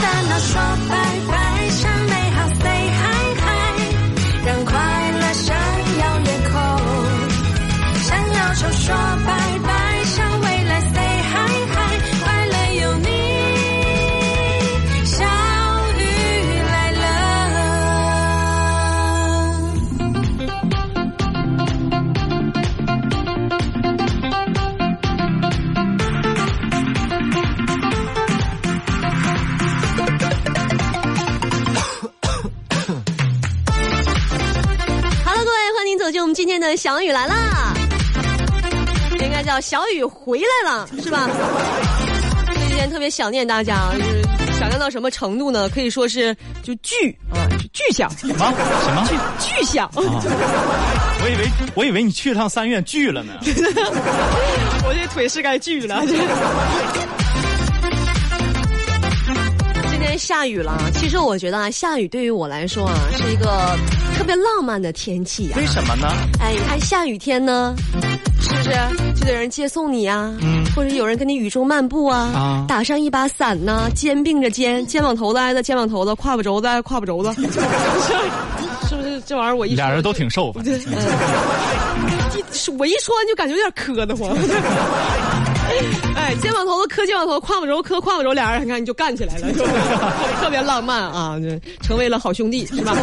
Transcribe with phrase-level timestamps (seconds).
[0.00, 0.94] 烦恼说拜
[1.28, 1.39] 拜，
[36.80, 37.74] 小雨来啦，
[39.20, 41.28] 应该叫小雨回来了，是吧？
[42.54, 44.22] 这几天特别想念大家啊，就是
[44.58, 45.68] 想念到什么程度呢？
[45.68, 49.06] 可以说是就巨啊，就巨想，什么什么？
[49.06, 49.14] 巨
[49.46, 49.90] 巨想。
[49.94, 53.34] 我以为我以为你去趟三院聚了呢。
[54.82, 56.02] 我这腿是该锯了。
[59.90, 63.76] 今天下雨了，其实我觉得啊，下雨对于我来说啊，是一个
[64.20, 66.06] 特别浪漫的天气呀、为什么呢？
[66.38, 67.74] 哎，你看下雨天呢，
[68.38, 68.70] 是不是
[69.18, 77.32] 就得有人接送你呀、嗯或者有人跟你雨中漫步啊，啊打上一把伞呐、肩并着肩，肩膀头子挨着肩膀头子，胯不轴子挨着胯不轴子，
[78.88, 79.20] 是不是？
[79.26, 80.94] 这玩意儿我一俩人都挺瘦，对，嗯，
[82.78, 84.30] 我一说完就感觉有点磕得慌。
[86.14, 89.48] 哎，肩膀头子磕肩膀头，胯骨轴磕胯骨轴，俩人你看你就干起来了？
[90.40, 91.48] 特别浪漫啊，就
[91.82, 92.94] 成为了好兄弟，是吧？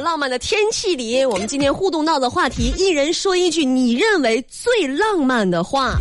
[0.00, 5.96] 浪漫的天气里，我们今天互动到的话题，一人说一句你认为最浪漫的话。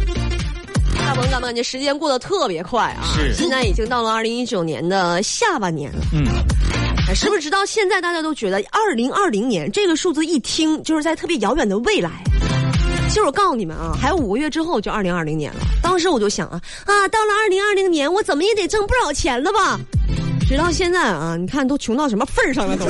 [1.08, 3.03] 大鹏，咱们感觉时间过得特别快啊！
[3.16, 6.00] 是现在已经到了二零一九年的下半年了。
[6.14, 6.23] 嗯，
[7.08, 12.11] 哎是不是直到现在大家都觉得二零二零年这个数字一听就是在特别遥远的未来？
[13.08, 15.61] 其实我告诉你们啊，还有五个月之后就二零二零年了。
[15.81, 19.80] 当时我就想啊啊，到了二零二零年，我怎么也得挣不少钱了吧？
[20.48, 22.86] 直到现在啊，你看都穷到什么份儿上了都。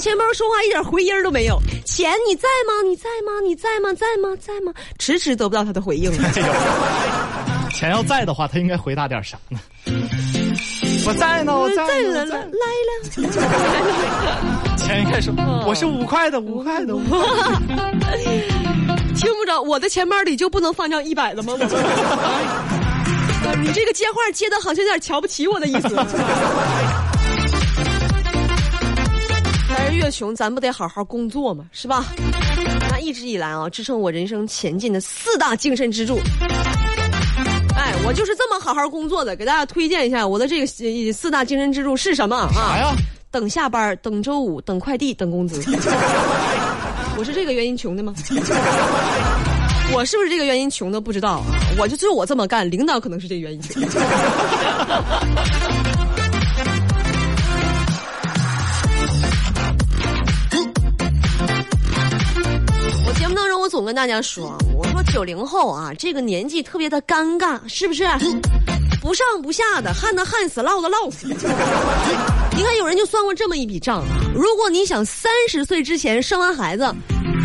[0.00, 2.72] 钱包说话一点回音儿都没有，钱你在吗？
[2.88, 3.32] 你在吗？
[3.44, 3.92] 你在吗？
[3.94, 4.36] 在吗？
[4.40, 4.72] 在吗？
[4.98, 6.10] 迟迟得不到他的回应。
[7.74, 9.58] 钱要在的话，他应该回答点啥呢？
[11.06, 13.04] 我在呢，我在在了呢，来了。
[14.78, 15.34] 钱应该说
[15.66, 16.94] 我是五块的，五块的。
[19.16, 21.54] 听不着，我的钱包里就不能放张一百的吗？
[23.44, 25.96] 啊你这个接话接的好像有点瞧不起我的意思。
[29.92, 32.04] 越穷，咱不得好好工作嘛，是吧？
[32.90, 36.18] 那一直以来啊，支撑我人生前进的四大精神支柱。
[37.76, 42.50] 哎，我就是这么好好工作的，给大家推荐一下我的这个呃四大精神支柱是什么啊？
[42.52, 42.94] 啥呀？
[43.30, 45.60] 等下班，等周五，等快递，等工资。
[47.18, 48.14] 我是这个原因穷的吗？
[49.92, 51.44] 我是不是这个原因穷的不知道啊？
[51.78, 53.82] 我就只有我这么干，领导可能是这个原因穷。
[63.78, 68.02] 总跟大家说，我说九零后啊，这个年纪特别的尴尬，是不是？
[69.00, 71.28] 不上不下的，旱的旱死，涝的涝死。
[71.28, 71.34] 你
[72.64, 74.02] 看，有人就算过这么一笔账，
[74.34, 76.92] 如果你想三十岁之前生完孩子，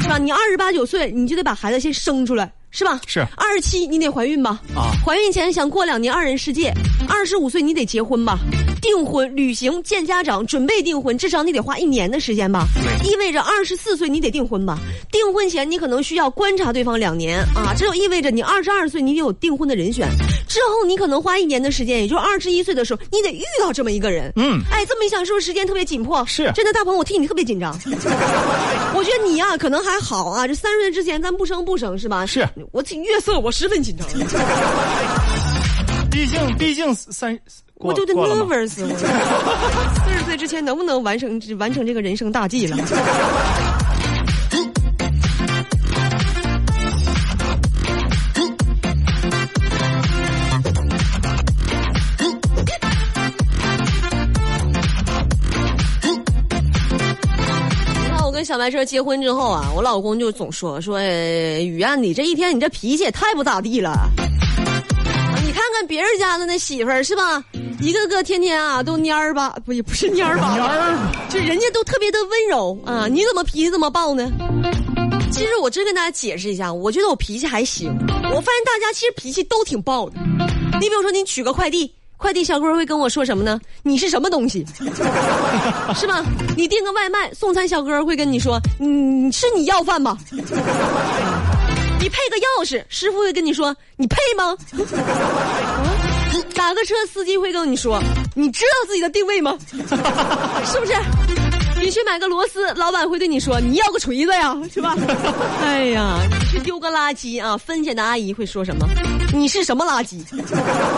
[0.02, 0.18] 是吧？
[0.18, 3.00] 你二十八九岁，你就得把孩子先生出来，是吧？
[3.06, 4.60] 是二十七，你得怀孕吧？
[4.76, 6.74] 啊怀孕前想过两年二人世界，
[7.08, 8.40] 二十五岁你得结婚吧？
[8.82, 12.66] 订婚、旅行、见家长、准备订婚，至少你得花一年的时间吧？
[13.06, 14.80] 意味着二十四岁你得订婚吧？
[15.12, 20.10] 订婚前你可能需要观察对方两年啊，这就意味着你二十二岁你得有订婚的人选，
[20.53, 24.31] 之后你可能花一年的时间，也就是二十一岁的时候，你得遇到这么一个人。
[24.36, 26.24] 嗯哎，这么一想，是不是时间特别紧迫？
[26.28, 27.75] 是真的，大鹏，我替你特别紧张。
[28.94, 32.24] 我觉得你呀、可能还好啊，这三十岁之前咱不生不生是吧？
[32.28, 34.08] 是我这月色我十分紧张。
[36.12, 37.36] 毕竟毕竟三，
[37.74, 38.88] 过我就得 nervous，我
[40.06, 42.78] 四十岁之前能不能完成完成这个人生大计了？
[58.54, 64.08] 小白车结婚之后啊，我老公就总说说，哎雨燕，你这一天你这脾气也太不咋地了。
[65.44, 67.44] 你看看别人家的那媳妇儿是吧，
[67.82, 74.32] 一个个天天啊都蔫儿吧，不也不是蔫儿吧，蔫儿 就人家都特别的温柔啊，你怎么脾气这么暴呢？
[75.32, 77.90] 其实我真跟大家解释一下，我觉得我脾气还行。
[78.08, 80.18] 我发现大家其实脾气都挺暴的。
[80.80, 81.92] 你比如说，你取个快递，
[82.24, 83.60] 快递小哥会跟我说什么呢？
[83.81, 84.66] 你是什么东西，
[85.94, 86.24] 是吧？
[86.56, 90.18] 你订个外卖，送餐小哥会跟你说，你，是你要饭吗？
[90.31, 90.40] 你
[92.08, 94.56] 配个钥匙，师傅会跟你说，你配吗？
[96.56, 98.02] 打个车，司机会跟你说，
[98.36, 99.58] 你知道自己的定位吗？
[99.68, 100.94] 是不是？
[101.83, 104.95] 你去买个螺丝，老板会对你说：“你要个锤子呀，是吧？”
[105.62, 108.88] 哎呀，你去丢个垃圾啊，分拣的阿姨会说什么？
[109.35, 110.24] 你是什么垃圾？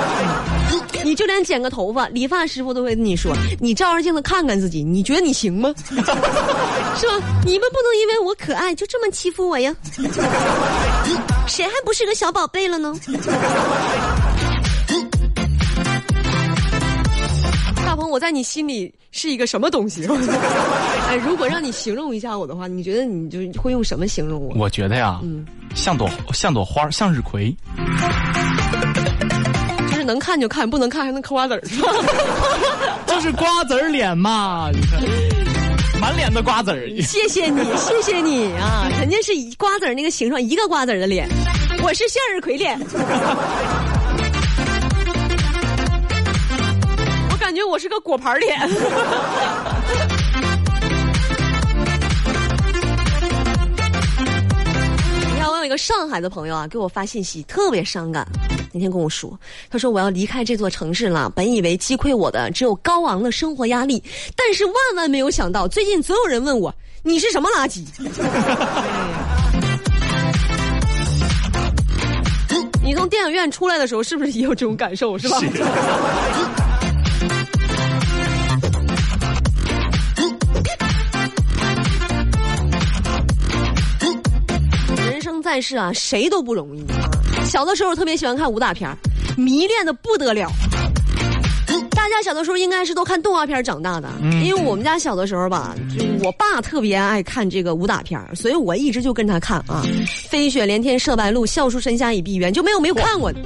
[1.04, 7.20] 你就连剪个头发，理发师傅都会跟你说：“你照照镜子看看自己，你觉得你行吗？” 是吧？
[7.46, 9.76] 你们不能因为我可爱就这么欺负我呀？
[11.48, 12.96] 谁还不是个小宝贝了呢？
[17.96, 20.06] 大鹏，我在你心里是一个什么东西？
[21.08, 24.54] 哎，如果让你形容一下我的话，你觉得你就会用什么形容我？
[24.56, 25.46] 我觉得呀，嗯，
[25.76, 27.56] 像朵像朵花，向日葵，
[29.90, 31.90] 就是能看就看，不能看还能嗑瓜子儿，是吧？
[33.08, 35.02] 就是瓜子儿脸嘛，你看，
[36.02, 37.02] 满脸的瓜子儿。
[37.02, 38.90] 谢谢你，谢谢你啊！
[39.00, 41.30] 人家是瓜子儿那个形状，一个瓜子儿的脸，
[41.82, 42.78] 我是向日葵脸。
[47.56, 48.60] 感觉我是个果盘脸。
[48.68, 48.76] 你
[55.40, 58.28] 看，我有一个上海的朋友啊，给我发信息，特别伤感。
[58.74, 61.32] 那天跟我说，他说我要离开这座城市了。
[61.34, 64.04] 本以为击溃我的只有高昂的生活压力，
[64.36, 67.86] 但是万万没有想到，最近总有人问我你是什么垃圾。
[72.84, 75.18] 你从电影院出来的时候，是不是也有这种感受？
[75.18, 75.40] 是吧？
[85.56, 87.08] 但是啊，谁都不容易啊！
[87.46, 88.94] 小的时候特别喜欢看武打片
[89.38, 90.52] 迷恋的不得了。
[91.92, 94.10] 大家小的时候应该是都看动画片长大的，
[94.44, 95.74] 因为我们家小的时候吧，
[96.22, 99.82] 我爸特别爱看这个武打片所以我一直就跟他看啊，
[100.30, 103.40] 《飞雪连天射白鹿，笑书神侠倚碧鸳》就没有没有看过的。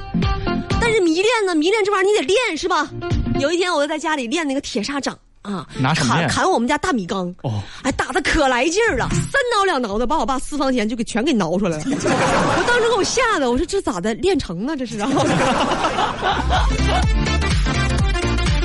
[0.80, 2.90] 但是迷恋呢，迷恋这玩意儿你得练是吧？
[3.38, 5.16] 有一天我就在家里练那个铁砂掌。
[5.42, 5.66] 啊！
[5.78, 11.84] 拿砍砍我们家大米缸，哦，哎，打的可来劲儿了，三挠两挠的，把我爸私房钱就给全给挠出来了。
[11.88, 14.76] 我当时给我吓得，我说这咋的练成啊？
[14.76, 15.02] 这是。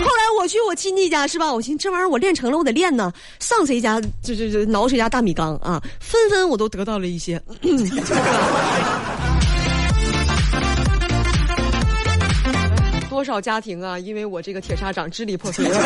[0.06, 1.52] 后来我去我亲戚家是吧？
[1.52, 3.12] 我寻这玩意儿我练成了，我得练呢。
[3.40, 5.82] 上谁家就就就挠谁家大米缸啊？
[6.00, 7.42] 纷纷我都得到了一些。
[13.16, 15.72] 多少家庭啊，因为我这个铁砂掌支离破碎了。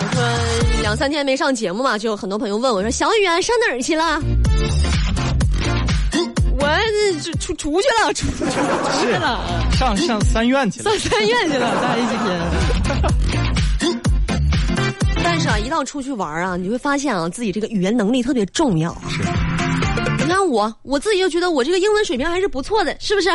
[0.00, 4.18] 我说两三天没上节目嘛，就有很多朋友问我说：“小雨啊，上哪儿去了？”
[6.58, 6.66] 我
[7.22, 8.46] 出出出去了，出出
[9.02, 13.51] 去了，上上三院去了，上三院去了，大一几天。
[15.34, 18.94] 但是啊，一到出去玩啊，你会发现啊，自己这个语言能力特别重要。
[19.08, 19.22] 是，
[20.18, 23.30] 你看我，我自己就觉得我这个英文水平还是不错的，是不是？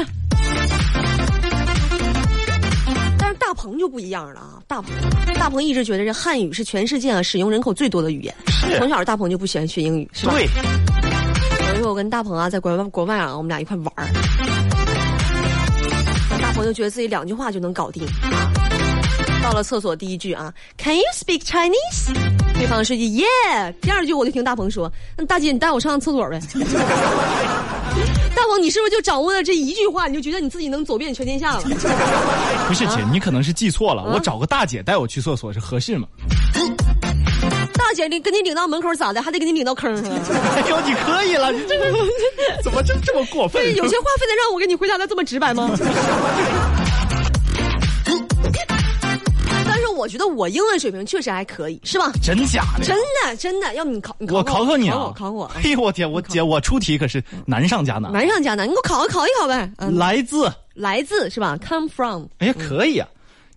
[3.17, 4.91] 但是大鹏就不一样了啊，大鹏，
[5.39, 8.31] 大鹏一直觉得这汉语是全世界啊使用人口最多的语言。
[8.77, 10.33] 从小大鹏就不喜欢学英语，是吧？
[10.33, 10.47] 对。
[11.73, 14.05] 有一回我跟大鹏啊在国外国外啊，我们俩一块玩儿，
[16.39, 18.05] 大鹏就觉得自己两句话就能搞定。
[19.47, 22.13] 到了厕所，第一句啊，Can you speak Chinese？
[22.53, 23.73] 对方说句 Yeah。
[23.79, 26.37] 第二句我就听大鹏说，那大姐你带我上厕所呗。
[28.35, 31.61] 大鹏，你是不是就掌握了这一句话，你就觉得你自己能走遍全天下了？
[32.67, 34.03] 不是姐，你可能是记错了。
[34.03, 36.05] 我找个大姐带我去厕所是合适吗？
[37.71, 39.21] 大姐，你跟你领到门口咋的？
[39.21, 40.11] 还得给你领到坑上？
[40.11, 41.89] 哎呦，你可以了，你这个
[42.61, 43.63] 怎么就这么过分？
[43.77, 45.71] 有些话非得让我给你回答的这么直白吗？
[50.07, 52.09] 我觉得我英文水平确实还可以，是吧？
[52.23, 52.85] 真假的？
[52.85, 55.11] 真的真的，要不你考，我考考你啊！
[55.13, 55.43] 考我！
[55.53, 59.69] 哎呦我天，我姐我出题可是难上加难，难上加难，你给我考考一考呗。
[59.79, 62.27] 嗯来自来自是吧？Come from？
[62.37, 63.09] 哎呀，可以啊！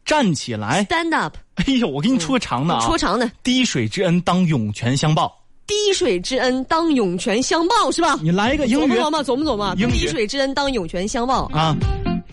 [0.04, 1.36] 站起来，Stand up！
[1.54, 2.80] 哎呦，我给你出个长的啊！
[2.84, 3.30] 出长的。
[3.44, 5.32] 滴水之恩当涌泉相报。
[5.68, 8.18] 滴水之恩当涌泉相报是吧？
[8.20, 9.72] 你来一个英语，琢磨琢磨琢磨。
[9.76, 11.76] 滴水之恩当涌泉相报啊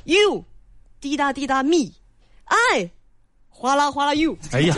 [0.06, 0.44] ！You，
[1.00, 2.90] 滴答滴答 me，I。
[3.60, 4.76] 哗啦哗啦 you，哎呀，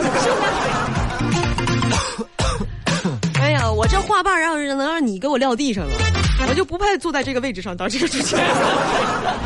[3.38, 5.92] 哎呀，我这话瓣让人能让你给我撂地上了，
[6.48, 8.44] 我就不配坐在这个位置上当这个主持人。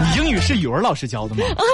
[0.00, 1.44] 你英语是语文老师教的吗？
[1.56, 1.64] 啊，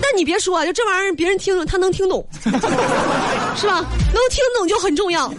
[0.00, 3.84] 但你别说啊，就这玩意儿，别人听他能听懂， 是吧？
[4.14, 5.30] 能听懂就很重要。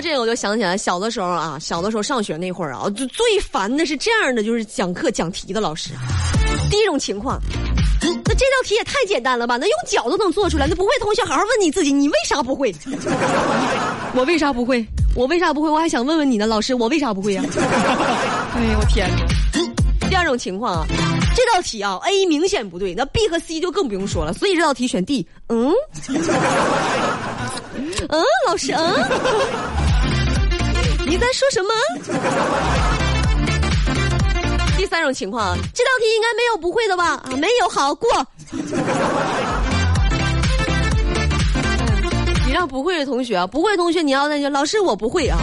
[0.00, 5.90] 这个，我就想起来小的时候啊，小的时候上学那会儿啊，就最烦的是这样的，就是讲课讲题的老师。
[6.70, 7.40] 第一种情况，
[8.02, 9.56] 那这道题也太简单了吧？
[9.56, 12.74] 那用脚都能做出来，那不会同学好好问你自己，你为啥不会？
[14.14, 14.86] 我为啥不会？
[15.14, 15.68] 我为啥不会？
[15.68, 17.42] 我还想问问你呢，老师，我为啥不会呀、
[18.54, 19.10] 哎呦我天！
[20.08, 20.84] 第二种情况啊，
[21.36, 25.24] 这道题啊，A 明显不对，那 B 和 C 就更不用说了，所以这道题选 D。
[25.48, 25.72] 嗯，
[28.08, 28.94] 嗯，老师，嗯，
[31.10, 31.74] 你在说什么？
[34.78, 37.20] 第三种情况啊，这道题应该没有不会的吧？
[37.24, 38.08] 啊，没有，好过。
[42.46, 45.36] 你让不会的同学啊，不会的同学你要那就老师我不会啊，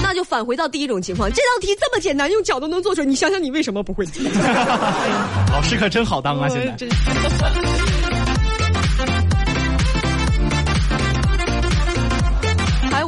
[0.00, 4.06] 那就返回到第一种情况，这道题这么简单，用脚都能做出来，你想想你为什么不会？
[5.52, 6.48] 老师可真好当啊！
[6.48, 6.86] 现在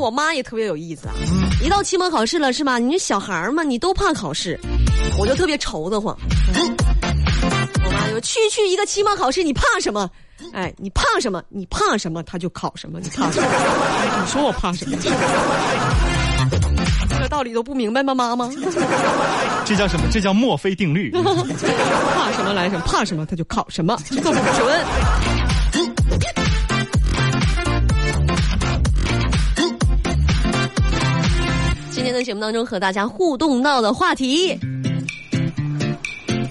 [0.02, 1.14] 我妈也特别有意思啊，
[1.62, 2.76] 一到期末考试了是吧？
[2.76, 4.58] 你这小孩儿嘛，你都怕考试，
[5.16, 6.18] 我就特别愁得慌。
[7.84, 10.10] 我妈就区区一个期末考试，你怕什么？
[10.52, 11.40] 哎，你怕什么？
[11.48, 12.20] 你怕什么？
[12.24, 13.46] 他就考什么，你怕什么？
[14.20, 14.98] 你说我怕什么？
[17.20, 18.50] 这道理都不明白吗，妈妈？
[19.64, 20.08] 这叫什么？
[20.10, 21.12] 这叫墨菲定律。
[21.14, 24.84] 怕什么来什么，怕什么他就考什么，这都不准。
[32.22, 34.56] 的节目当中和大家互动到的话题，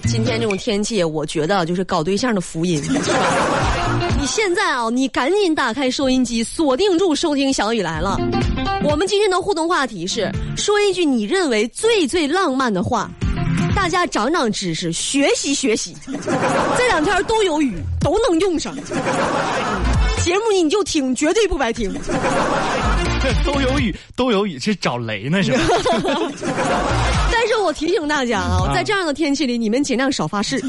[0.06, 2.82] 今天这种天气，我觉得就是搞对象的福音，
[4.20, 8.18] 你现在啊，你赶紧打开收音机，锁定住收听小雨来了。
[8.84, 13.10] 我们今天的互动话题是说一句你认为最最浪漫的话。
[13.74, 15.96] 大家长长知识，学习学习。
[16.76, 18.76] 这两天都有雨，都能用上。
[20.22, 21.92] 节目你就听，绝对不白听。
[23.44, 25.60] 都有雨，都有雨，是找雷呢是吧？
[27.30, 30.60] 但是我提醒大家啊，在这样的天气里，你们尽量少发誓。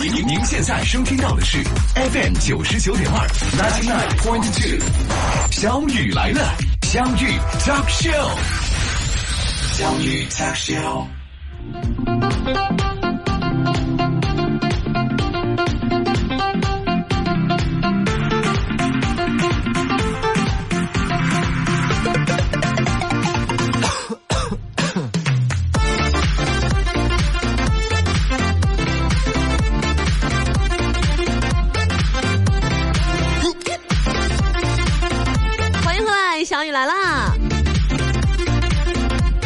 [0.00, 1.58] 您您您现在收听到的是
[1.94, 3.26] FM 九十九点二
[3.56, 4.78] ，ninety nine point two，
[5.50, 8.30] 小雨来了，相遇 talk show，
[9.76, 11.06] 相遇 talk show。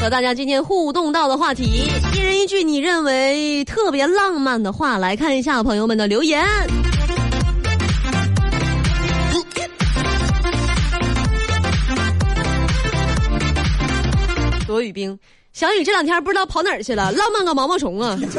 [0.04, 6.44] 和大家今天互动到的话题，一人一句你认为特别浪漫的话，来看一下朋友们的留言。
[14.68, 15.18] 罗宇冰，
[15.54, 18.14] 小雨这两天不知道跑哪儿去了，浪漫个毛毛虫啊！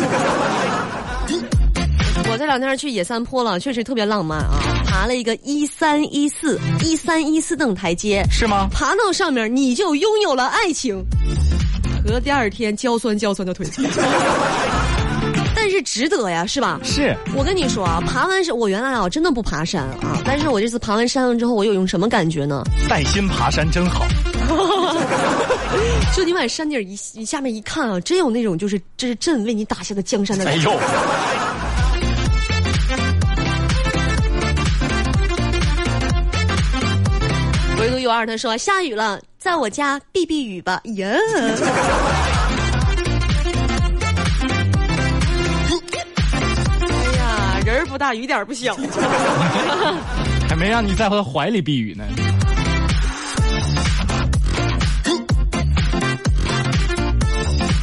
[2.32, 4.60] 我这两天去野山坡了，确实特别浪漫啊！
[4.86, 8.68] 爬了一个一三一四一三一四等台阶，是吗？
[8.72, 11.04] 爬到上面你就拥有了爱情
[12.12, 13.66] 和第二天焦酸焦酸的腿，
[15.56, 16.80] 但是值得呀，是吧？
[16.84, 17.16] 是。
[17.36, 22.64] 我跟你说啊，爬完山，我原来啊真的不爬山啊，但是我这次爬完山了之后，我有一种什么感觉呢？
[22.88, 24.06] 带薪爬山真好。
[26.16, 30.70] 就你往山顶一一下面一看啊，真有那种就是这是朕为你打下的江山的感觉。
[30.70, 30.80] 哎呦，
[37.82, 40.82] 唯独有二他说下雨了，在我家避避雨吧。
[40.96, 41.08] 呀，
[46.82, 48.76] 哎呀，人儿不大，雨点儿不小。
[50.50, 52.04] 还没让你在他怀里避雨呢。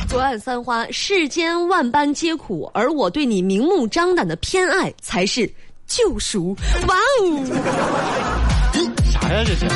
[0.08, 5.48] 左岸三花，世间万般皆苦，而我对你明目张胆的偏爱才是
[5.86, 6.56] 救赎。
[6.88, 8.41] 哇哦，啥
[9.32, 9.66] 呀这是？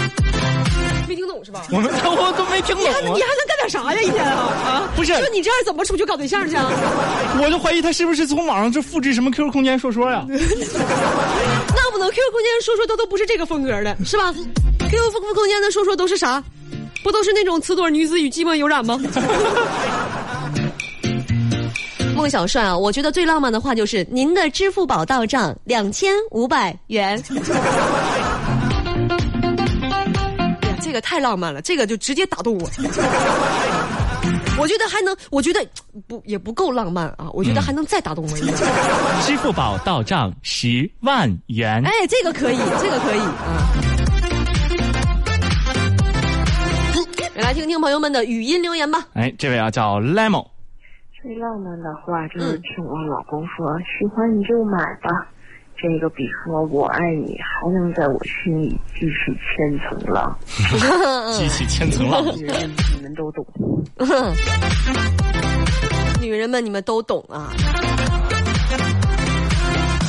[1.08, 1.62] 没听懂是吧？
[1.70, 4.00] 我们 我都没听你还懂你还能干点啥呀？
[4.02, 4.88] 一天啊啊！
[4.96, 6.66] 不是就你这样怎么出去搞对象去啊？
[7.40, 10.24] 我就怀疑他是不是从网上就复制什么 QQ 空间说说呀？
[10.28, 16.42] 那不能，QQ 空间说说都都不是这个风格的，是吧？QQ 空空间的说说都是啥？
[17.04, 19.00] 不都是那种“此朵女子与寂寞有染”吗？
[22.16, 27.22] 孟小帅啊，我觉得最浪漫的话就是您的支付宝到账两千五百元。
[31.00, 32.68] 太浪漫了这个就直接打动我。
[34.58, 35.64] 我觉得还能我觉得
[36.08, 38.56] 不也不够浪漫啊我觉得还能再打动我一点。
[39.22, 41.82] 支付宝到账十万元。
[41.84, 43.96] 哎这个可以这个可以啊。
[47.36, 48.98] 来听听朋友们的语音留言吧。
[49.12, 50.46] 哎这位啊叫 lemon
[51.20, 55.28] 最浪漫的话就是听我老公说喜欢你就买吧。
[55.78, 59.06] 这个比说我爱你还能在我心里激起
[59.40, 60.36] 千层浪。
[61.32, 62.24] 激起千层浪。
[62.36, 63.44] 女人，你们都懂。
[66.20, 67.52] 女人们，你们都懂啊。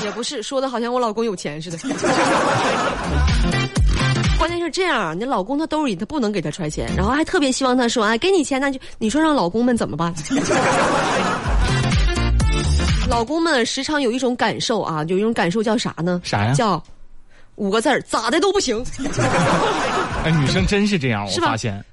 [0.03, 1.77] 也不是说的好像我老公有钱似的。
[4.39, 10.13] 关键是这样，你老公他兜里他不能给他揣钱，然后还特别希望他说：“哎，给你钱，那就你说让老公们怎么办？”
[13.09, 16.19] 老公们时常有一种感受啊，有一种感受叫啥呢？
[16.23, 16.81] 啥呀叫
[17.55, 18.83] 五个字儿，咋的都不行。
[20.23, 21.83] 哎，女生真是这样，我发现。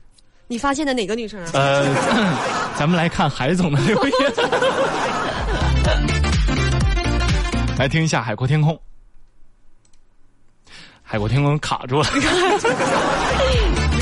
[0.46, 1.50] 你发现的哪个女生啊？
[1.54, 1.86] 呃，
[2.78, 4.12] 咱们来看海总的留言，
[7.78, 8.74] 来听一下《海阔天空》。
[11.02, 12.20] 海阔天空卡住了，你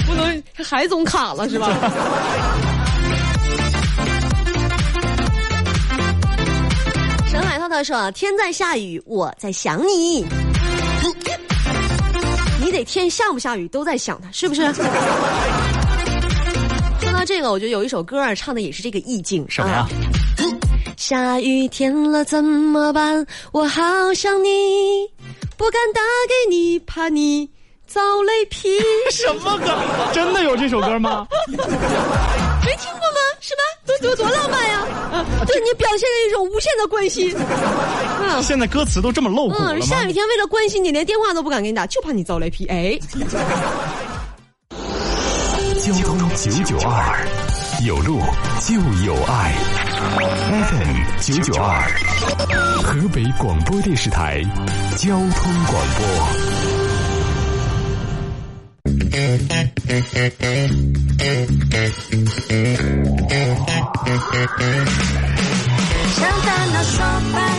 [0.06, 1.68] 不能海总卡了是吧？
[7.72, 10.22] 他说：“天在下雨，我在想你。”
[12.62, 14.60] 你得天下不下雨都在想他，是不是？
[17.00, 19.44] 说到这个，我觉得有一首歌啊，唱的也是这个意境。
[19.48, 19.88] 什么呀啊？
[20.98, 23.26] 下雨天了怎么办？
[23.52, 23.82] 我好
[24.14, 25.08] 想你，
[25.56, 27.48] 不敢打给你，怕你
[27.92, 28.78] 遭雷劈。
[29.10, 29.66] 什么歌？
[30.12, 31.26] 真的有这首歌吗？
[31.46, 31.56] 没
[32.76, 33.20] 听过吗？
[33.40, 33.62] 是吧？
[33.86, 34.78] 多多多浪漫呀！
[35.12, 37.34] 啊，对你表现了一种无限的关心。
[37.36, 42.64] 嗯现在歌词都这么露骨了嗯，下雨天为了关心你，连电话都不敢给你打，就怕你遭雷劈。
[42.66, 42.98] 哎，
[45.80, 47.26] 交通九九二，
[47.84, 48.20] 有路
[48.60, 49.52] 就有爱。
[50.48, 51.90] FM 九九二，
[52.82, 54.42] 河北广播电视台
[54.96, 56.81] 交通广播。
[66.14, 67.51] 向烦恼说拜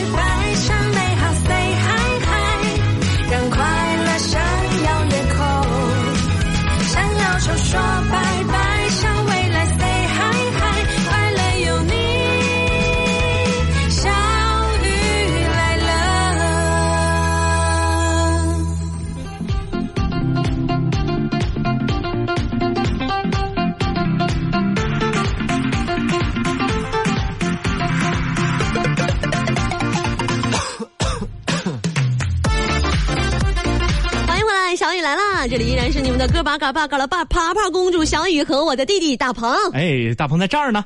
[36.26, 39.54] 的哥巴嘎巴嘎了巴爬爬公主小雨和我的弟弟大鹏。
[39.74, 40.86] 哎，大鹏在这儿呢，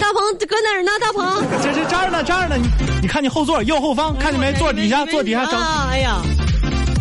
[0.00, 0.90] 大鹏搁哪儿呢？
[1.00, 2.56] 大鹏，这是这儿呢，这儿呢。
[2.56, 2.68] 你
[3.02, 4.52] 你看你后座右后方，看见没？
[4.54, 5.54] 座底下，座底下整。
[5.54, 5.86] 啊！
[5.92, 6.20] 哎呀，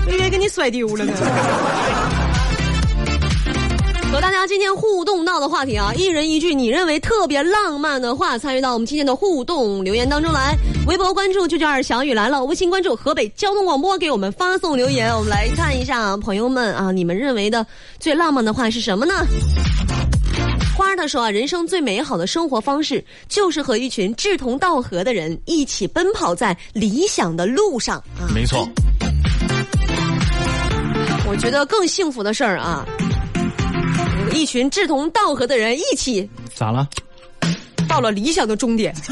[0.06, 1.13] 我以为给你甩丢了呢。
[4.12, 10.54] 和大家今天互动到的话题啊，一人一句你认为特别浪漫的话，参与到我们今天的互动留言当中来。
[10.86, 15.15] 微博关注“就叫二小雨来了”，微信关注河北交通广播，给我们发送留言。
[15.15, 17.65] 我们来看一下朋友们啊，你们认为的
[18.00, 19.13] 最浪漫的话是什么呢？
[20.76, 28.28] 花儿他说啊，人生最美好的生活方式就是和一群志同道合的人一起奔跑在理想的路上啊。
[28.36, 28.67] 没错，
[31.30, 32.86] 我觉得更幸福的事儿啊，
[34.34, 36.88] 一群志同道合的人一起咋了？
[37.88, 38.94] 到了理想的终点。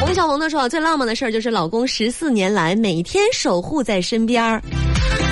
[0.00, 4.62] 冯小红的说，最浪漫的事儿就是老公十四年来每天守护在身边儿。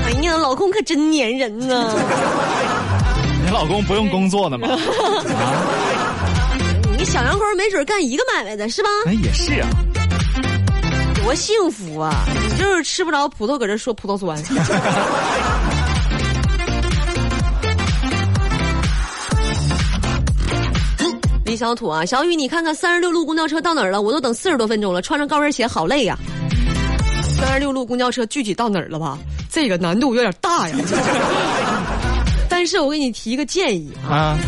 [0.07, 1.95] 哎呀，老公可真粘人呐！
[3.45, 4.69] 你老公不用工作的吗？
[6.99, 8.89] 你小洋活儿没准干一个买卖的是吧？
[9.07, 9.69] 哎，也是啊。
[11.23, 12.25] 多幸福啊！
[12.27, 14.37] 你就是吃不着葡萄，搁这说葡萄酸。
[21.45, 24.03] 李小土啊，小雨，你看看三十六路公交车到哪儿了？
[24.03, 26.19] 我都等四十多分钟了，穿着高跟鞋好累呀、
[27.39, 29.17] 三十六路公交车具体到哪儿了吧？
[29.51, 30.77] 这个难度有点大呀。
[32.51, 34.39] 但是我给你提一个建议啊，啊，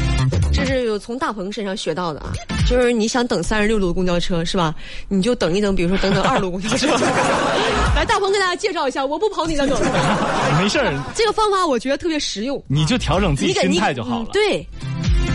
[0.52, 2.32] 这是有从大鹏身上学到的啊，
[2.66, 4.74] 就是你想等三十六路公交车是吧？
[5.08, 6.86] 你就等一等，比如说等等二路公交车。
[7.94, 9.78] 来，大鹏给大家介绍一下，我不跑你的梗。
[10.58, 12.62] 没事儿，这个方法我觉得特别实用。
[12.66, 14.24] 你就调整自己心态就好了。
[14.24, 14.66] 嗯对，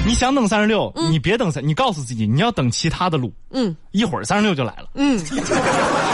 [0.05, 4.89] 你想等三十六，你别等三，你告诉自己你要等其他的路，嗯一会儿三十六就来了。
[4.95, 5.19] 嗯。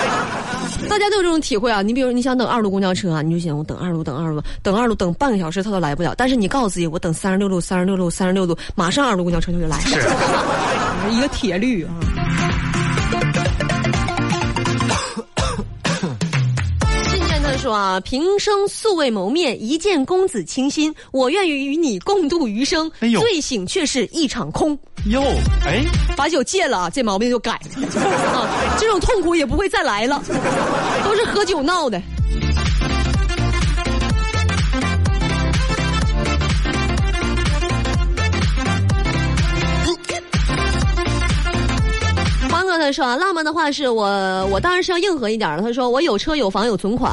[0.89, 1.81] 大家都有这种体会啊！
[1.81, 6.13] 你比如你想等二路公交车啊，你就想我等二路，等二路，等二路，等半个小时他都来不了。
[6.15, 9.79] 但是你告诉自己，我等三十六路，三十六路，三十六路，马上二路公交车就来了。
[9.81, 9.99] 是，
[11.15, 11.91] 一个铁律啊。
[17.09, 22.91] 信件他说啊，平生素未谋面，一见公子倾心，我愿意与你共度余生。
[22.99, 24.77] 哎醉醒却是一场空。
[25.05, 25.21] 哟，
[25.65, 25.85] 哎，
[26.17, 28.01] 把酒戒了，这毛病就改了，
[28.33, 30.19] 啊，这种痛苦也不会再来了，
[31.03, 32.01] 都是喝酒闹的。
[42.49, 44.05] 欢哥他说啊，浪漫的话是我，
[44.47, 45.61] 我当然是要硬核一点儿的。
[45.61, 47.11] 他说我有车有房有存款，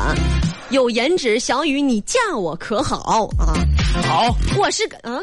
[0.73, 3.53] 有颜值，小雨你嫁我可好啊？
[4.09, 5.21] 好，我是个啊，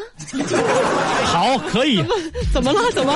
[1.24, 2.00] 好，可以，
[2.54, 2.80] 怎么了？
[2.92, 3.12] 怎么？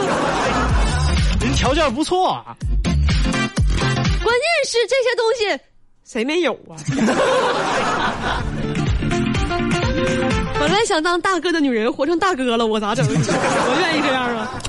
[1.40, 2.56] 人条件不错啊。
[2.82, 5.56] 关键是这些东西
[6.04, 6.74] 谁没有啊？
[10.58, 13.06] 本来想当大哥的女人，活成大哥了，我咋整？
[13.06, 14.60] 我愿意这样啊。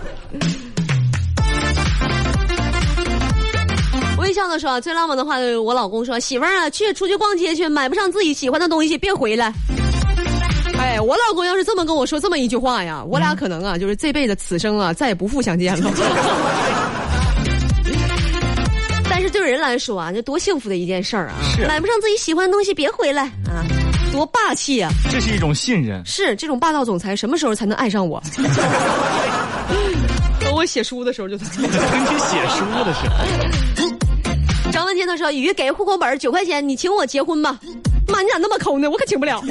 [4.36, 9.52] 笑的说：“最浪漫的话，我老公说，媳妇儿啊，去出去逛街去，买不上自己喜欢的东西，别回来。”
[10.78, 15.90] 哎，我老公要是这么跟我说这么一句话呀，我俩可能啊，就是这辈子此生啊，再也不复相见了。
[19.10, 21.36] 但是对人来说啊，这多幸福的一件事儿啊！
[21.56, 23.64] 是买不上自己喜欢的东西，别回来啊，
[24.12, 24.92] 多霸气啊！
[25.10, 26.06] 这是一种信任。
[26.06, 28.22] 是这种霸道总裁，什么时候才能爱上我？
[30.42, 31.38] 等我写书的时候就。
[31.38, 31.66] 等 你
[32.20, 33.16] 写书的时候，
[35.06, 37.60] 天他说：“雨给户口本九块钱，你请我结婚吧。”
[38.10, 38.90] 妈，你咋那么抠呢？
[38.90, 39.40] 我可请不了。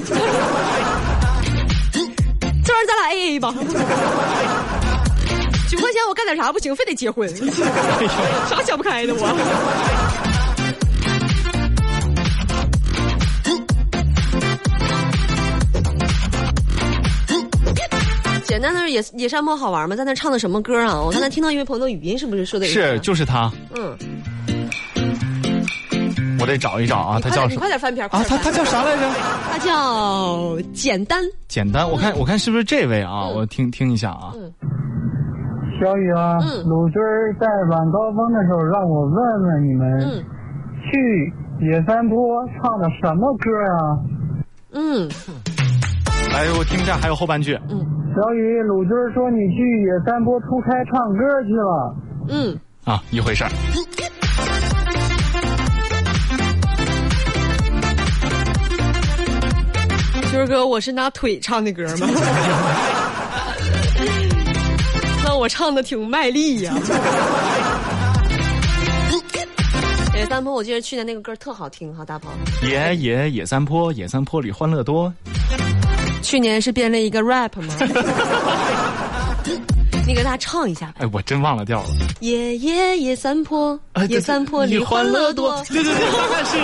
[2.65, 3.55] 这玩意儿咱俩 A A 吧。
[5.71, 7.29] 九块钱我干点啥不行，非得结婚，
[8.49, 9.29] 啥想不开的我。
[18.47, 19.97] 简单的是野野山坡好玩吗？
[19.97, 21.01] 在那唱的什么歌啊？
[21.03, 22.67] 我刚才听到一位朋友的语音，是不是说的？
[22.67, 23.97] 是，就是他，嗯，
[26.45, 28.23] 我得找一找啊，他叫什么你快点翻篇啊？
[28.29, 29.09] 他他叫啥来着？
[29.51, 31.19] 他叫简单。
[31.49, 33.27] 简单，我看我看是不是这位啊？
[33.27, 34.33] 我听听一下啊。
[34.35, 34.53] 嗯
[35.81, 37.01] 小雨啊，嗯鲁军
[37.41, 40.25] 在晚高峰的时候让我问问你们，嗯
[40.85, 41.33] 去
[41.67, 42.17] 野三坡
[42.63, 43.99] 唱的什么歌啊？
[44.75, 45.09] 嗯
[46.33, 47.59] 来，我听一下，还有后半句。
[47.71, 47.81] 嗯
[48.15, 51.97] 小雨，鲁军说你去野三坡出差唱歌去了。
[52.29, 53.51] 嗯，啊，一回事儿。
[60.35, 62.09] 军儿哥，我是拿腿唱的歌吗？
[65.25, 66.75] 那我唱的挺卖力呀。
[70.13, 72.33] 野三坡，我记得去年那个歌特好听哈，大鹏。
[72.69, 75.15] 野野野三坡，野三坡里欢乐多。
[76.21, 77.73] 去年是编了一个 rap 吗？
[80.05, 80.95] 你给大家唱一下吧。
[80.99, 81.91] 哎，我真忘了调了。
[82.19, 85.63] 野野野三坡啊，野三坡里欢乐多。
[85.69, 86.59] 对对对，大概是。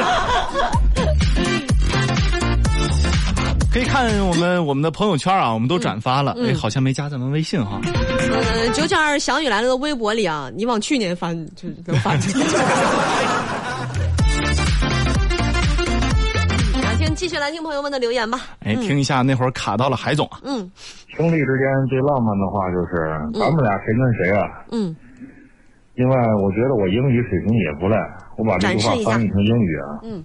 [3.73, 6.35] 可以看我们我们的朋友圈啊，我们都转发了。
[6.45, 7.81] 哎，好像没加咱们微信哈。
[7.85, 12.45] 嗯，九九二小雨来了的微博里啊，你往去年翻就能翻出来。
[16.81, 18.41] 两天继续来听朋友们的留言吧。
[18.61, 20.41] 哎，听一下那会儿卡到了海总啊。
[20.43, 20.69] 嗯
[21.17, 24.65] 兄弟之间最浪漫的话就是咱们俩谁跟谁啊？
[24.73, 24.97] 嗯
[25.95, 27.97] 另外，我觉得我英语水平也不赖，
[28.37, 30.01] 我把这句话翻译成英语啊。
[30.03, 30.25] 嗯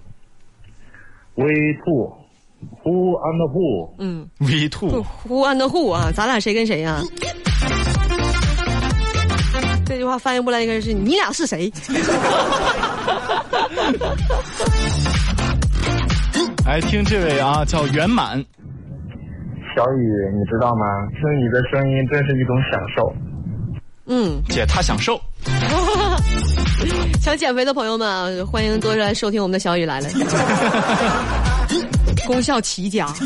[1.34, 1.46] We
[1.84, 2.12] two,
[2.84, 3.88] who and who？
[3.98, 7.00] 嗯 V two，Who and who 啊，咱俩谁跟谁呀、
[9.84, 11.72] 这句话翻译过来应该是你俩是谁？
[16.66, 18.44] 来听这位啊，叫圆满。
[19.76, 20.84] 小雨，你知道吗？
[21.10, 23.12] 听你的声音真是一种享受。
[24.06, 25.20] 嗯，姐她享受。
[27.20, 30.08] 想减肥的朋友们啊，欢迎多来收听我们的小雨来了，
[32.26, 33.06] 功效奇佳。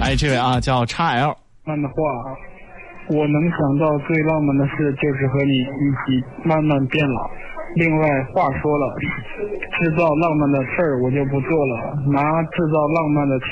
[0.00, 1.36] 哎这位啊，叫叉 L。
[1.64, 1.94] 慢的话，
[3.08, 5.64] 我能想到最浪漫的事就是和你一
[6.02, 7.30] 起慢慢变老。
[7.76, 8.94] 另外，话说了，
[9.80, 13.46] 制造浪漫的事儿我就不做了，拿制造浪漫的钱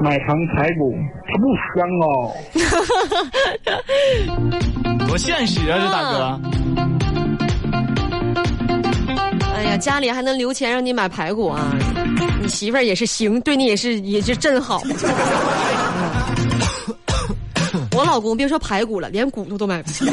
[0.00, 0.94] 买糖排骨，
[1.26, 2.06] 它不香哦。
[5.08, 6.40] 多现实啊，这大哥！
[9.76, 11.74] 家里还能留钱让你买排骨啊！
[12.40, 14.82] 你媳妇儿也是行，对你也是也是真好。
[17.96, 20.04] 我老公别说排骨了，连骨头都买不起。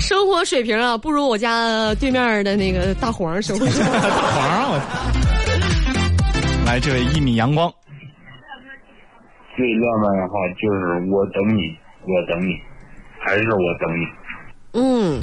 [0.00, 3.92] 生活水平啊，不如我家对面的那个大黄生活水平。
[4.00, 4.78] 大黄啊，我
[6.66, 7.72] 来这位一米阳光。
[9.56, 10.78] 最浪漫的话就是
[11.12, 12.58] 我等你，我等你，
[13.20, 14.04] 还是我等你。
[14.76, 15.20] 嗯，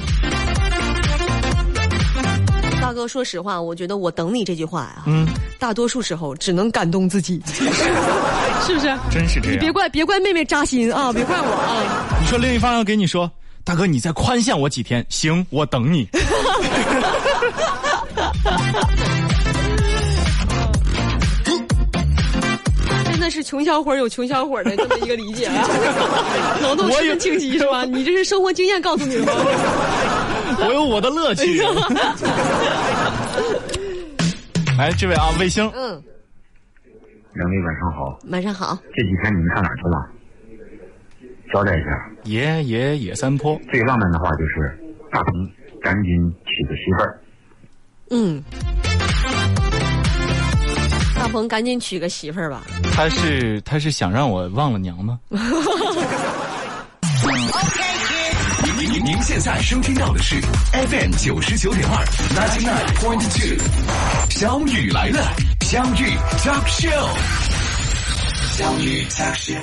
[2.91, 5.25] 大大哥，说实话，我觉得“我等你”这句话呀，嗯，
[5.57, 8.93] 大多数时候只能感动自己， 是不是？
[9.09, 9.53] 真是这样。
[9.53, 12.19] 你别怪别怪妹妹扎心啊，别怪我啊。
[12.19, 13.31] 你说另一方要给你说，
[13.63, 16.05] 大哥，你再宽限我几天，行，我等你。
[23.05, 25.65] 真的是穷小伙有穷小伙的这么一个理解啊，
[26.61, 27.85] 脑洞十分清晰是吧？
[27.85, 29.31] 你这是生活经验告诉你的吗？
[30.67, 31.61] 我有我的乐趣。
[34.77, 36.01] 来，这位啊，卫星，嗯，
[37.33, 38.77] 两位晚上好，晚上好。
[38.95, 40.07] 这几天你们上哪去了？
[41.53, 42.09] 交代一下。
[42.23, 44.75] 爷爷野三坡，最浪漫的话就是
[45.11, 45.49] 大鹏
[45.81, 47.21] 赶紧娶个媳妇儿。
[48.09, 48.41] 嗯，
[51.15, 52.63] 大鹏赶紧娶个媳妇儿吧。
[52.93, 55.19] 他是他是想让我忘了娘吗？
[59.21, 60.41] 现在收听到的是
[60.73, 62.03] FM 九十九点二
[62.35, 63.55] ，ninety nine point two，
[64.31, 65.31] 小雨来了，
[65.61, 67.07] 相遇 Talk Show。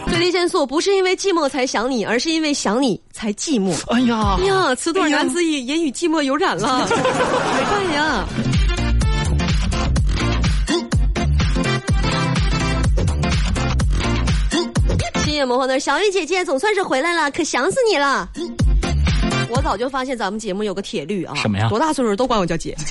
[0.09, 3.75] 最低限速不是因为寂寞才想你，而是因为想你才寂寞。
[3.93, 7.05] 哎呀哎呀，词短难自已，也与寂寞有染了，怎么
[7.69, 8.25] 办呀？
[15.25, 18.29] 星夜魔幻的小雨姐姐总算是回来了，可想死你了。
[19.51, 22.77] 我早就发现咱们节目有个铁律啊，什么呀多大岁数都管我叫姐。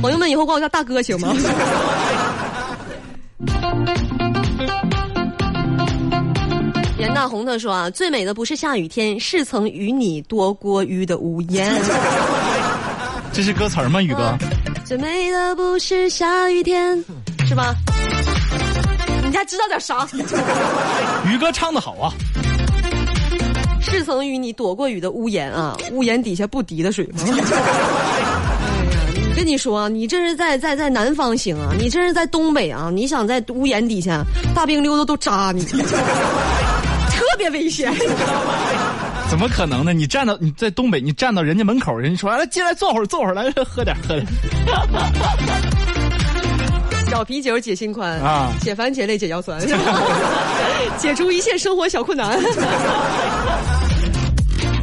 [0.00, 1.34] 朋友们，以后管我叫大哥行吗？
[6.98, 11.74] 严大红他说啊，最美的不是下雨天，是曾与你躲过雨的屋檐。
[13.32, 14.00] 这是歌词儿吗？
[14.00, 14.36] 宇哥，
[14.84, 16.96] 最美的不是下雨天，
[17.46, 17.74] 是吧？
[19.28, 20.06] 你还知道点啥？
[21.28, 22.12] 宇哥唱的好啊！
[23.90, 27.20] 是曾与你躲过雨的屋檐啊，屋檐底下不滴的水吗？
[27.24, 27.28] 哎
[28.20, 28.40] 呀，
[29.36, 37.92] 跟你说，你这是在在在南方行啊，你这是在东北啊，你想在屋檐底下，大冰溜子都扎你，特别危险，
[39.28, 39.92] 怎么可能呢？
[39.92, 44.26] 你站到你在东北，你站到人家门口，人家说来进来坐会儿，坐会儿来喝点喝点。
[47.10, 49.58] 小啤酒解心宽啊解烦解累解腰酸，
[50.98, 52.38] 解除一切生活小困难。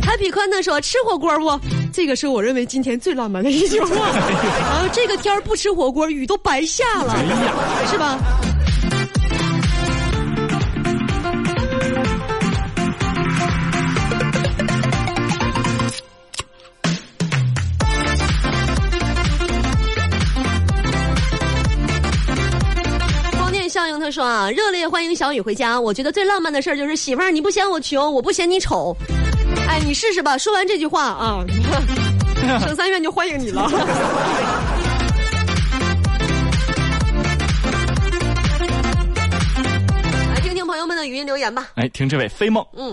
[0.02, 1.60] Happy 宽呢说吃火锅不？
[1.92, 3.88] 这个是我认为今天最浪漫的一句话。
[4.08, 7.16] 啊，这个天儿不吃火锅，雨都白下了，
[7.90, 8.18] 是吧？
[24.14, 25.82] 说啊，热烈欢迎小雨回家。
[25.82, 28.96] 我觉得最浪漫的事儿就是媳妇儿，你不嫌我穷，我不嫌你丑。
[29.68, 30.38] 哎，你试试吧。
[30.38, 31.44] 说完这句话啊，
[32.62, 33.68] 省三院就欢迎你了。
[40.30, 41.66] 来听听朋友们的语音留言吧。
[41.74, 42.92] 哎，听这位飞梦，嗯，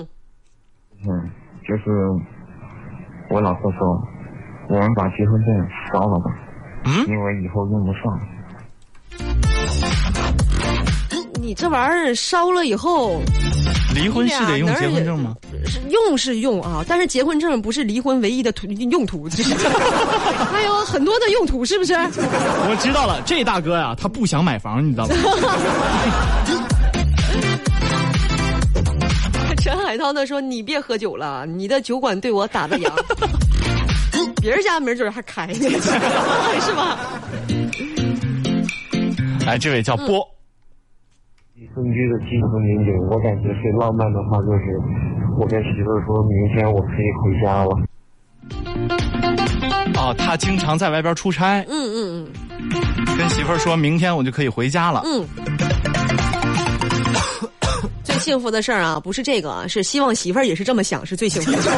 [1.06, 1.30] 嗯，
[1.68, 1.85] 就是
[3.28, 3.78] 我老婆说，
[4.70, 6.30] 我们把结婚证烧了吧，
[6.87, 8.18] 嗯，因为以后用不上。
[11.50, 13.20] 你这玩意儿烧了以后，
[13.92, 15.34] 离婚是得用结婚证吗？
[15.66, 19.52] 是用是用啊，但是结婚证不是离婚唯一的途用途，就 是
[20.52, 21.92] 还有很多的用途，是不是？
[21.94, 25.14] 我知道了，这大哥呀，他不想买房，你知道吗？
[29.60, 32.92] 陈海涛呢说：“你别喝酒了，你的酒馆对我打的烊，
[34.40, 35.68] 别人家没准还开呢，
[36.60, 36.96] 是吧？
[39.44, 40.24] 来，这位叫波，
[41.74, 44.80] 分居的基层民警，我感觉最浪漫的话就是，
[45.38, 47.70] 我跟媳妇儿说明天我可以回家了。
[49.96, 52.28] 哦，他经常在外边出差，嗯嗯嗯
[53.18, 55.02] 跟媳妇儿说明天我就可以回家了。
[55.04, 55.58] 嗯嗯。
[58.02, 61.74] 最幸福的事儿啊，不是这个啊，是希望媳妇儿也是这么想，是最幸福的 事儿。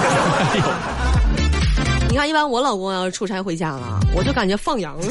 [2.08, 5.04] 你看，一般我老公要是出差回家了，我就感觉放羊了。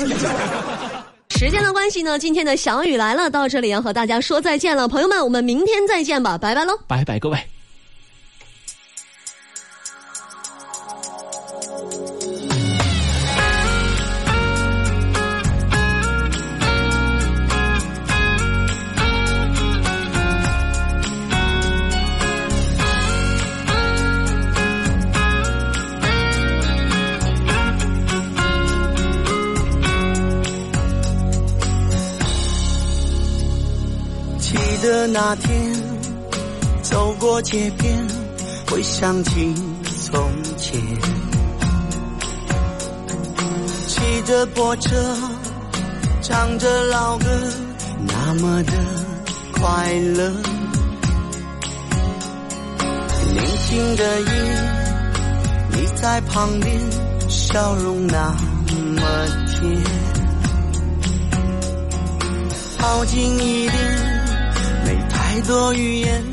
[1.42, 6.78] 时间的关系呢，今天的小雨来了，到这里要和大家说再见了，朋友们，我们明天再见吧，拜拜喽。
[6.86, 7.40] 拜拜，各位。
[35.14, 35.74] 那天
[36.82, 38.08] 走过街边，
[38.70, 39.54] 会想起
[40.06, 40.80] 从前。
[43.88, 44.90] 骑着破车，
[46.22, 47.26] 唱着老歌，
[48.08, 48.72] 那么的
[49.52, 50.32] 快乐。
[53.34, 54.32] 年轻的夜，
[55.72, 56.80] 你在旁边，
[57.28, 58.34] 笑容那
[58.96, 59.02] 么
[59.48, 59.84] 甜。
[62.78, 64.11] 靠近一点，
[65.32, 66.31] 太多语言。